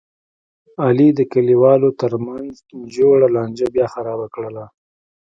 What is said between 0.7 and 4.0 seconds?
علي د کلیوالو ترمنځ جوړه لانجه بیا